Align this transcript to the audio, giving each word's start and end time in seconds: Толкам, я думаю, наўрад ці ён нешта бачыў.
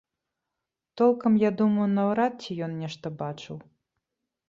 Толкам, 1.01 1.33
я 1.47 1.51
думаю, 1.61 1.87
наўрад 1.97 2.33
ці 2.43 2.51
ён 2.69 2.77
нешта 2.83 3.17
бачыў. 3.25 3.55